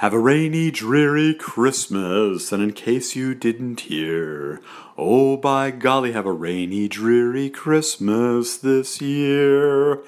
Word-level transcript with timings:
Have 0.00 0.14
a 0.14 0.18
rainy, 0.18 0.70
dreary 0.70 1.34
Christmas, 1.34 2.52
and 2.52 2.62
in 2.62 2.72
case 2.72 3.14
you 3.14 3.34
didn't 3.34 3.80
hear, 3.80 4.62
oh 4.96 5.36
by 5.36 5.70
golly, 5.70 6.12
have 6.12 6.24
a 6.24 6.32
rainy, 6.32 6.88
dreary 6.88 7.50
Christmas 7.50 8.56
this 8.56 9.02
year. 9.02 9.98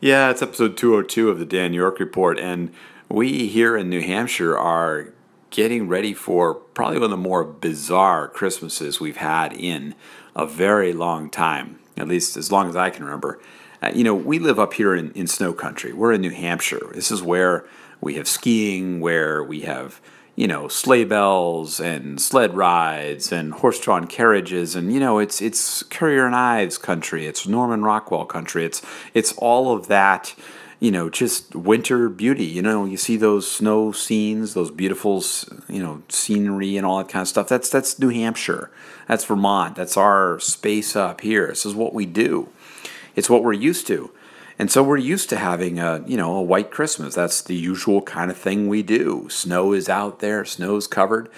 Yeah, 0.00 0.30
it's 0.30 0.42
episode 0.42 0.76
202 0.76 1.30
of 1.30 1.38
the 1.38 1.44
Dan 1.44 1.72
York 1.72 2.00
Report, 2.00 2.36
and 2.40 2.72
we 3.08 3.46
here 3.46 3.76
in 3.76 3.88
New 3.88 4.02
Hampshire 4.02 4.58
are 4.58 5.12
getting 5.50 5.86
ready 5.86 6.14
for 6.14 6.54
probably 6.54 6.96
one 6.96 7.04
of 7.04 7.10
the 7.10 7.16
more 7.16 7.44
bizarre 7.44 8.26
Christmases 8.26 8.98
we've 8.98 9.18
had 9.18 9.52
in 9.52 9.94
a 10.34 10.46
very 10.46 10.92
long 10.92 11.30
time, 11.30 11.78
at 11.96 12.08
least 12.08 12.36
as 12.36 12.50
long 12.50 12.68
as 12.68 12.74
I 12.74 12.90
can 12.90 13.04
remember. 13.04 13.38
Uh, 13.82 13.92
you 13.94 14.04
know, 14.04 14.14
we 14.14 14.38
live 14.38 14.58
up 14.58 14.74
here 14.74 14.94
in, 14.94 15.12
in 15.12 15.26
snow 15.26 15.52
country. 15.52 15.92
We're 15.92 16.12
in 16.12 16.20
New 16.20 16.30
Hampshire. 16.30 16.90
This 16.94 17.10
is 17.10 17.22
where 17.22 17.64
we 18.00 18.14
have 18.14 18.26
skiing, 18.26 19.00
where 19.00 19.42
we 19.42 19.60
have, 19.62 20.00
you 20.34 20.46
know, 20.46 20.68
sleigh 20.68 21.04
bells 21.04 21.80
and 21.80 22.20
sled 22.20 22.54
rides 22.54 23.32
and 23.32 23.52
horse-drawn 23.52 24.06
carriages, 24.06 24.76
and 24.76 24.92
you 24.92 25.00
know, 25.00 25.18
it's 25.18 25.40
it's 25.42 25.82
Currier 25.84 26.26
and 26.26 26.34
Ives 26.34 26.78
country. 26.78 27.26
It's 27.26 27.46
Norman 27.46 27.82
Rockwell 27.82 28.24
country. 28.24 28.64
It's 28.64 28.82
it's 29.14 29.32
all 29.38 29.72
of 29.72 29.88
that. 29.88 30.34
You 30.80 30.92
know, 30.92 31.10
just 31.10 31.56
winter 31.56 32.08
beauty. 32.08 32.44
You 32.44 32.62
know, 32.62 32.84
you 32.84 32.96
see 32.96 33.16
those 33.16 33.50
snow 33.50 33.90
scenes, 33.90 34.54
those 34.54 34.70
beautiful, 34.70 35.24
you 35.68 35.82
know, 35.82 36.02
scenery 36.08 36.76
and 36.76 36.86
all 36.86 36.98
that 36.98 37.08
kind 37.08 37.22
of 37.22 37.26
stuff. 37.26 37.48
That's 37.48 37.68
that's 37.68 37.98
New 37.98 38.10
Hampshire. 38.10 38.70
That's 39.08 39.24
Vermont. 39.24 39.74
That's 39.74 39.96
our 39.96 40.38
space 40.38 40.94
up 40.94 41.20
here. 41.22 41.48
This 41.48 41.66
is 41.66 41.74
what 41.74 41.94
we 41.94 42.06
do. 42.06 42.48
It's 43.18 43.28
what 43.28 43.42
we're 43.42 43.52
used 43.52 43.88
to. 43.88 44.12
And 44.60 44.70
so 44.70 44.80
we're 44.84 44.96
used 44.96 45.28
to 45.30 45.36
having 45.36 45.80
a, 45.80 46.04
you 46.06 46.16
know, 46.16 46.36
a 46.36 46.42
white 46.42 46.70
Christmas. 46.70 47.16
That's 47.16 47.42
the 47.42 47.56
usual 47.56 48.00
kind 48.00 48.30
of 48.30 48.36
thing 48.36 48.68
we 48.68 48.84
do. 48.84 49.26
Snow 49.28 49.72
is 49.72 49.88
out 49.88 50.20
there, 50.20 50.44
snow's 50.44 50.86
covered, 50.86 51.28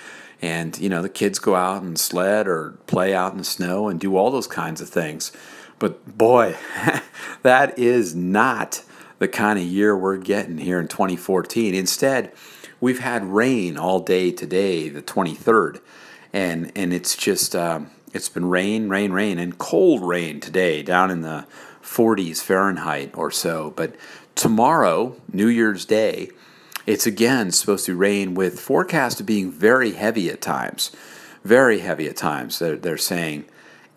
and 0.42 0.78
you 0.78 0.90
know, 0.90 1.00
the 1.00 1.08
kids 1.08 1.38
go 1.38 1.54
out 1.54 1.82
and 1.82 1.98
sled 1.98 2.46
or 2.46 2.72
play 2.86 3.14
out 3.14 3.32
in 3.32 3.38
the 3.38 3.44
snow 3.44 3.88
and 3.88 3.98
do 3.98 4.14
all 4.14 4.30
those 4.30 4.46
kinds 4.46 4.82
of 4.82 4.90
things. 4.90 5.32
But 5.78 6.18
boy, 6.18 6.56
that 7.42 7.78
is 7.78 8.14
not 8.14 8.82
the 9.18 9.28
kind 9.28 9.58
of 9.58 9.64
year 9.64 9.96
we're 9.96 10.18
getting 10.18 10.58
here 10.58 10.78
in 10.78 10.86
2014. 10.86 11.74
Instead, 11.74 12.30
we've 12.78 13.00
had 13.00 13.24
rain 13.24 13.78
all 13.78 14.00
day 14.00 14.32
today, 14.32 14.90
the 14.90 15.02
23rd, 15.02 15.80
and 16.30 16.72
and 16.76 16.92
it's 16.92 17.16
just 17.16 17.56
um, 17.56 17.90
it's 18.12 18.28
been 18.28 18.50
rain, 18.50 18.88
rain, 18.88 19.12
rain, 19.12 19.38
and 19.38 19.56
cold 19.56 20.06
rain 20.06 20.40
today 20.40 20.82
down 20.82 21.10
in 21.10 21.22
the 21.22 21.46
40s 21.82 22.42
Fahrenheit 22.42 23.12
or 23.16 23.30
so. 23.30 23.72
But 23.76 23.96
tomorrow, 24.34 25.16
New 25.32 25.48
Year's 25.48 25.84
Day, 25.84 26.30
it's 26.86 27.06
again 27.06 27.50
supposed 27.52 27.86
to 27.86 27.94
rain 27.94 28.34
with 28.34 28.58
forecast 28.58 29.20
of 29.20 29.26
being 29.26 29.50
very 29.50 29.92
heavy 29.92 30.30
at 30.30 30.40
times. 30.40 30.90
Very 31.44 31.80
heavy 31.80 32.08
at 32.08 32.16
times, 32.16 32.58
they're, 32.58 32.76
they're 32.76 32.98
saying. 32.98 33.44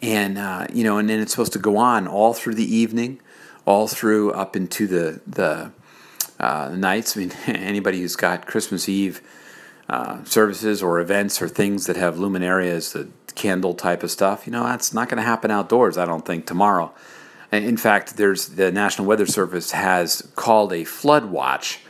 And, 0.01 0.37
uh, 0.37 0.67
you 0.73 0.83
know, 0.83 0.97
and 0.97 1.09
then 1.09 1.19
it's 1.19 1.31
supposed 1.31 1.53
to 1.53 1.59
go 1.59 1.77
on 1.77 2.07
all 2.07 2.33
through 2.33 2.55
the 2.55 2.75
evening, 2.75 3.21
all 3.65 3.87
through 3.87 4.31
up 4.31 4.55
into 4.55 4.85
the, 4.85 5.21
the 5.25 5.71
uh, 6.39 6.69
nights. 6.75 7.15
I 7.15 7.21
mean, 7.21 7.31
anybody 7.47 8.01
who's 8.01 8.15
got 8.15 8.45
Christmas 8.45 8.89
Eve 8.89 9.21
uh, 9.89 10.23
services 10.23 10.83
or 10.83 10.99
events 10.99 11.41
or 11.41 11.47
things 11.47 11.85
that 11.85 11.95
have 11.95 12.15
luminarias, 12.15 12.93
the 12.93 13.09
candle 13.35 13.73
type 13.73 14.03
of 14.03 14.11
stuff, 14.11 14.45
you 14.45 14.51
know, 14.51 14.63
that's 14.63 14.93
not 14.93 15.09
going 15.09 15.17
to 15.17 15.23
happen 15.23 15.51
outdoors, 15.51 15.97
I 15.97 16.05
don't 16.05 16.25
think, 16.25 16.45
tomorrow. 16.45 16.93
In 17.53 17.77
fact, 17.77 18.17
there's 18.17 18.49
the 18.49 18.71
National 18.71 19.07
Weather 19.07 19.27
Service 19.27 19.71
has 19.71 20.27
called 20.35 20.73
a 20.73 20.83
flood 20.85 21.25
watch, 21.25 21.81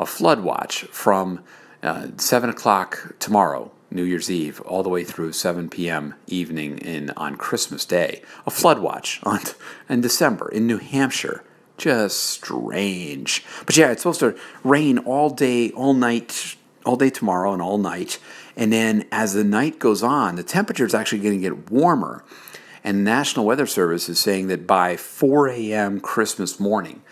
a 0.00 0.04
flood 0.04 0.40
watch 0.40 0.82
from 0.84 1.44
uh, 1.80 2.08
seven 2.16 2.50
o'clock 2.50 3.14
tomorrow, 3.20 3.70
New 3.92 4.02
Year's 4.02 4.28
Eve, 4.28 4.60
all 4.62 4.82
the 4.82 4.88
way 4.88 5.04
through 5.04 5.32
7 5.32 5.68
p.m. 5.68 6.14
evening 6.26 6.78
in 6.78 7.10
on 7.10 7.36
Christmas 7.36 7.84
Day. 7.84 8.22
A 8.46 8.50
flood 8.50 8.80
watch 8.80 9.20
on 9.22 9.40
in 9.88 10.00
December 10.00 10.48
in 10.48 10.66
New 10.66 10.78
Hampshire. 10.78 11.44
Just 11.78 12.24
strange. 12.24 13.44
But 13.64 13.76
yeah, 13.76 13.92
it's 13.92 14.02
supposed 14.02 14.20
to 14.20 14.36
rain 14.64 14.98
all 14.98 15.30
day, 15.30 15.70
all 15.70 15.94
night, 15.94 16.56
all 16.84 16.96
day 16.96 17.10
tomorrow 17.10 17.52
and 17.52 17.62
all 17.62 17.78
night. 17.78 18.18
And 18.56 18.72
then 18.72 19.06
as 19.12 19.34
the 19.34 19.44
night 19.44 19.78
goes 19.78 20.02
on, 20.02 20.34
the 20.34 20.42
temperature 20.42 20.84
is 20.84 20.94
actually 20.94 21.20
going 21.20 21.40
to 21.40 21.48
get 21.48 21.70
warmer. 21.70 22.24
And 22.84 23.04
National 23.04 23.46
Weather 23.46 23.66
Service 23.66 24.08
is 24.08 24.18
saying 24.18 24.48
that 24.48 24.66
by 24.66 24.96
4 24.96 25.48
a.m. 25.48 26.00
Christmas 26.00 26.58
morning, 26.58 27.02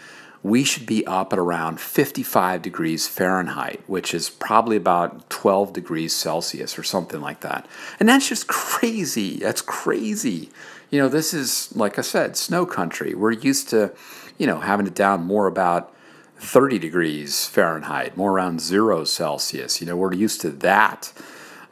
we 0.43 0.65
should 0.65 0.87
be 0.87 1.07
up 1.07 1.33
at 1.33 1.39
around 1.39 1.81
55 1.81 2.63
degrees 2.63 3.07
Fahrenheit, 3.07 3.83
which 3.87 4.15
is 4.15 4.31
probably 4.31 4.77
about 4.77 5.29
12 5.29 5.73
degrees 5.73 6.15
Celsius 6.15 6.79
or 6.79 6.83
something 6.83 7.21
like 7.21 7.41
that. 7.41 7.67
And 7.99 8.09
that's 8.09 8.29
just 8.29 8.47
crazy. 8.47 9.37
That's 9.37 9.61
crazy. 9.61 10.51
You 10.91 10.99
know, 10.99 11.09
this 11.09 11.35
is, 11.35 11.75
like 11.77 11.99
I 11.99 12.03
said, 12.03 12.37
snow 12.37 12.65
country. 12.65 13.15
We're 13.15 13.33
used 13.33 13.69
to, 13.69 13.93
you 14.39 14.47
know, 14.47 14.61
having 14.61 14.87
it 14.87 14.95
down 14.95 15.25
more 15.25 15.47
about 15.47 15.95
30 16.39 16.79
degrees 16.79 17.47
Fahrenheit, 17.47 18.17
more 18.17 18.33
around 18.33 18.61
zero 18.63 19.05
Celsius. 19.05 19.81
You 19.81 19.87
know, 19.87 19.97
we're 19.97 20.15
used 20.15 20.41
to 20.41 20.51
that. 20.51 21.13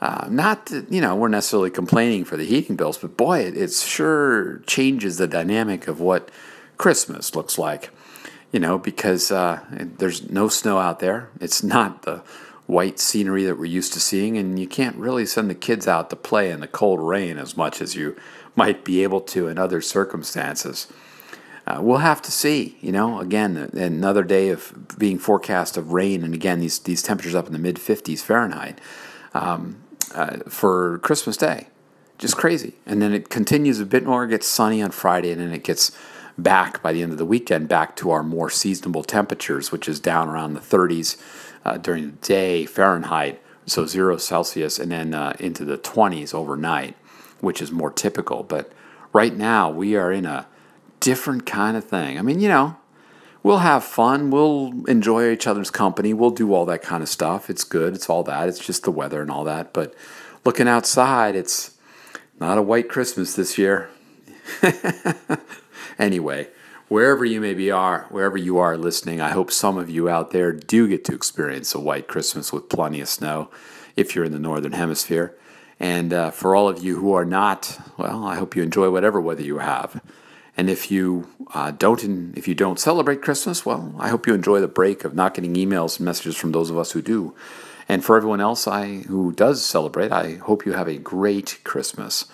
Uh, 0.00 0.28
not 0.30 0.66
that, 0.66 0.90
you 0.92 1.00
know, 1.00 1.16
we're 1.16 1.28
necessarily 1.28 1.70
complaining 1.70 2.24
for 2.24 2.36
the 2.36 2.44
heating 2.44 2.76
bills, 2.76 2.98
but 2.98 3.16
boy, 3.16 3.40
it, 3.40 3.56
it 3.56 3.72
sure 3.72 4.58
changes 4.66 5.18
the 5.18 5.26
dynamic 5.26 5.88
of 5.88 6.00
what 6.00 6.30
Christmas 6.76 7.34
looks 7.34 7.58
like. 7.58 7.90
You 8.52 8.60
know, 8.60 8.78
because 8.78 9.30
uh, 9.30 9.60
there's 9.70 10.30
no 10.30 10.48
snow 10.48 10.78
out 10.78 11.00
there. 11.00 11.28
It's 11.38 11.62
not 11.62 12.02
the 12.02 12.22
white 12.66 12.98
scenery 12.98 13.44
that 13.44 13.58
we're 13.58 13.66
used 13.66 13.92
to 13.92 14.00
seeing, 14.00 14.38
and 14.38 14.58
you 14.58 14.66
can't 14.66 14.96
really 14.96 15.26
send 15.26 15.50
the 15.50 15.54
kids 15.54 15.86
out 15.86 16.08
to 16.10 16.16
play 16.16 16.50
in 16.50 16.60
the 16.60 16.66
cold 16.66 17.00
rain 17.00 17.36
as 17.36 17.56
much 17.56 17.82
as 17.82 17.94
you 17.94 18.16
might 18.56 18.84
be 18.84 19.02
able 19.02 19.20
to 19.20 19.48
in 19.48 19.58
other 19.58 19.82
circumstances. 19.82 20.86
Uh, 21.66 21.78
we'll 21.82 21.98
have 21.98 22.22
to 22.22 22.32
see. 22.32 22.78
You 22.80 22.92
know, 22.92 23.20
again, 23.20 23.56
another 23.74 24.22
day 24.22 24.48
of 24.48 24.96
being 24.98 25.18
forecast 25.18 25.76
of 25.76 25.92
rain, 25.92 26.24
and 26.24 26.32
again, 26.32 26.60
these 26.60 26.78
these 26.78 27.02
temperatures 27.02 27.34
up 27.34 27.46
in 27.46 27.52
the 27.52 27.58
mid 27.58 27.76
50s 27.76 28.20
Fahrenheit. 28.20 28.80
Um, 29.34 29.76
uh, 30.18 30.38
for 30.48 30.98
Christmas 30.98 31.36
Day. 31.36 31.68
Just 32.18 32.36
crazy. 32.36 32.74
And 32.84 33.00
then 33.00 33.14
it 33.14 33.28
continues 33.28 33.78
a 33.78 33.86
bit 33.86 34.04
more, 34.04 34.24
it 34.24 34.30
gets 34.30 34.48
sunny 34.48 34.82
on 34.82 34.90
Friday, 34.90 35.30
and 35.30 35.40
then 35.40 35.52
it 35.52 35.62
gets 35.62 35.92
back 36.36 36.82
by 36.82 36.92
the 36.92 37.02
end 37.02 37.12
of 37.12 37.18
the 37.18 37.24
weekend 37.24 37.68
back 37.68 37.94
to 37.96 38.10
our 38.10 38.24
more 38.24 38.50
seasonable 38.50 39.04
temperatures, 39.04 39.70
which 39.70 39.88
is 39.88 40.00
down 40.00 40.28
around 40.28 40.54
the 40.54 40.60
30s 40.60 41.16
uh, 41.64 41.78
during 41.78 42.10
the 42.10 42.16
day 42.16 42.66
Fahrenheit, 42.66 43.40
so 43.66 43.86
zero 43.86 44.16
Celsius, 44.16 44.78
and 44.78 44.90
then 44.90 45.14
uh, 45.14 45.36
into 45.38 45.64
the 45.64 45.78
20s 45.78 46.34
overnight, 46.34 46.96
which 47.40 47.62
is 47.62 47.70
more 47.70 47.90
typical. 47.90 48.42
But 48.42 48.72
right 49.12 49.36
now, 49.36 49.70
we 49.70 49.94
are 49.94 50.10
in 50.10 50.26
a 50.26 50.46
different 50.98 51.46
kind 51.46 51.76
of 51.76 51.84
thing. 51.84 52.18
I 52.18 52.22
mean, 52.22 52.40
you 52.40 52.48
know, 52.48 52.76
we'll 53.42 53.58
have 53.58 53.84
fun. 53.84 54.30
We'll 54.30 54.84
enjoy 54.86 55.30
each 55.30 55.46
other's 55.46 55.70
company. 55.70 56.12
We'll 56.14 56.30
do 56.30 56.52
all 56.54 56.66
that 56.66 56.82
kind 56.82 57.02
of 57.02 57.08
stuff. 57.08 57.50
It's 57.50 57.64
good. 57.64 57.94
It's 57.94 58.08
all 58.08 58.22
that. 58.24 58.48
It's 58.48 58.64
just 58.64 58.84
the 58.84 58.90
weather 58.90 59.22
and 59.22 59.30
all 59.30 59.44
that. 59.44 59.72
But 59.72 59.94
looking 60.44 60.68
outside, 60.68 61.34
it's 61.34 61.76
not 62.40 62.58
a 62.58 62.62
white 62.62 62.88
Christmas 62.88 63.34
this 63.34 63.58
year. 63.58 63.90
anyway, 65.98 66.48
wherever 66.88 67.24
you 67.24 67.40
may 67.40 67.54
be 67.54 67.70
are, 67.70 68.06
wherever 68.10 68.36
you 68.36 68.58
are 68.58 68.76
listening, 68.76 69.20
I 69.20 69.30
hope 69.30 69.50
some 69.50 69.76
of 69.76 69.90
you 69.90 70.08
out 70.08 70.30
there 70.30 70.52
do 70.52 70.88
get 70.88 71.04
to 71.06 71.14
experience 71.14 71.74
a 71.74 71.80
white 71.80 72.08
Christmas 72.08 72.52
with 72.52 72.68
plenty 72.68 73.00
of 73.00 73.08
snow 73.08 73.50
if 73.96 74.14
you're 74.14 74.24
in 74.24 74.32
the 74.32 74.38
northern 74.38 74.72
hemisphere. 74.72 75.36
And 75.80 76.12
uh, 76.12 76.30
for 76.30 76.56
all 76.56 76.68
of 76.68 76.82
you 76.82 76.98
who 76.98 77.12
are 77.12 77.24
not, 77.24 77.78
well, 77.96 78.24
I 78.24 78.36
hope 78.36 78.56
you 78.56 78.62
enjoy 78.62 78.90
whatever 78.90 79.20
weather 79.20 79.42
you 79.42 79.58
have. 79.58 80.00
And 80.58 80.68
if 80.68 80.90
you 80.90 81.28
uh, 81.54 81.70
don't, 81.70 82.02
in, 82.02 82.34
if 82.36 82.48
you 82.48 82.54
don't 82.54 82.80
celebrate 82.80 83.22
Christmas, 83.22 83.64
well, 83.64 83.94
I 83.96 84.08
hope 84.08 84.26
you 84.26 84.34
enjoy 84.34 84.60
the 84.60 84.66
break 84.66 85.04
of 85.04 85.14
not 85.14 85.34
getting 85.34 85.54
emails 85.54 85.98
and 85.98 86.04
messages 86.04 86.36
from 86.36 86.50
those 86.50 86.68
of 86.68 86.76
us 86.76 86.90
who 86.90 87.00
do. 87.00 87.32
And 87.88 88.04
for 88.04 88.16
everyone 88.16 88.40
else 88.40 88.66
I 88.66 89.02
who 89.06 89.32
does 89.32 89.64
celebrate, 89.64 90.10
I 90.10 90.34
hope 90.34 90.66
you 90.66 90.72
have 90.72 90.88
a 90.88 90.98
great 90.98 91.60
Christmas 91.62 92.24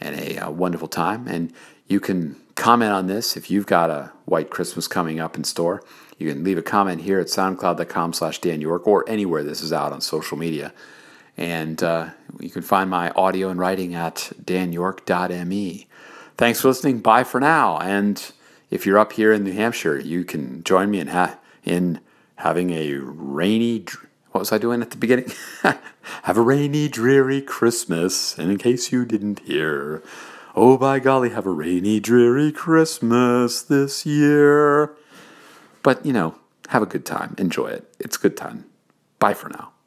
and 0.00 0.18
a, 0.18 0.36
a 0.36 0.46
uh, 0.46 0.50
wonderful 0.50 0.86
time. 0.86 1.26
And 1.26 1.52
you 1.88 1.98
can 1.98 2.36
comment 2.54 2.92
on 2.92 3.08
this 3.08 3.36
if 3.36 3.50
you've 3.50 3.66
got 3.66 3.90
a 3.90 4.12
white 4.26 4.48
Christmas 4.48 4.86
coming 4.86 5.18
up 5.18 5.36
in 5.36 5.42
store. 5.42 5.82
You 6.18 6.32
can 6.32 6.44
leave 6.44 6.58
a 6.58 6.62
comment 6.62 7.02
here 7.02 7.18
at 7.18 7.26
soundcloud.com 7.26 8.12
slash 8.12 8.38
Dan 8.38 8.60
York 8.60 8.86
or 8.86 9.04
anywhere 9.08 9.42
this 9.42 9.60
is 9.60 9.72
out 9.72 9.92
on 9.92 10.00
social 10.00 10.38
media. 10.38 10.72
And 11.36 11.82
uh, 11.82 12.10
you 12.38 12.50
can 12.50 12.62
find 12.62 12.88
my 12.88 13.10
audio 13.10 13.48
and 13.48 13.58
writing 13.58 13.96
at 13.96 14.32
danyork.me. 14.40 15.88
Thanks 16.36 16.60
for 16.60 16.68
listening. 16.68 17.00
Bye 17.00 17.24
for 17.24 17.40
now. 17.40 17.78
And 17.78 18.32
if 18.70 18.86
you're 18.86 18.98
up 18.98 19.12
here 19.12 19.32
in 19.32 19.44
New 19.44 19.52
Hampshire, 19.52 19.98
you 19.98 20.24
can 20.24 20.64
join 20.64 20.90
me 20.90 21.00
in, 21.00 21.08
ha- 21.08 21.38
in 21.64 22.00
having 22.36 22.70
a 22.70 22.94
rainy. 22.96 23.84
What 24.32 24.40
was 24.40 24.52
I 24.52 24.58
doing 24.58 24.80
at 24.82 24.90
the 24.90 24.96
beginning? 24.96 25.30
Have 26.24 26.36
a 26.36 26.40
rainy, 26.40 26.88
dreary 26.88 27.42
Christmas. 27.42 28.36
And 28.38 28.50
in 28.50 28.58
case 28.58 28.90
you 28.90 29.04
didn't 29.04 29.40
hear, 29.40 30.02
oh 30.56 30.76
by 30.76 30.98
golly, 30.98 31.30
have 31.30 31.46
a 31.46 31.50
rainy, 31.50 32.00
dreary 32.00 32.50
Christmas 32.50 33.62
this 33.62 34.04
year. 34.04 34.96
But, 35.82 36.04
you 36.04 36.12
know, 36.12 36.34
have 36.68 36.82
a 36.82 36.86
good 36.86 37.04
time. 37.06 37.34
Enjoy 37.38 37.66
it. 37.66 37.92
It's 38.00 38.16
good 38.16 38.36
time. 38.36 38.64
Bye 39.18 39.34
for 39.34 39.48
now. 39.50 39.71